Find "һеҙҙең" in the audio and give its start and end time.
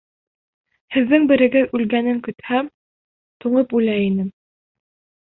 0.95-1.27